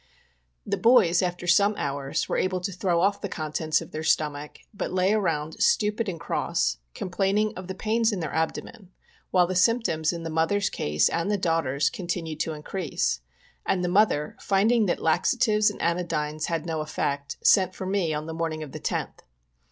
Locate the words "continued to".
11.91-12.53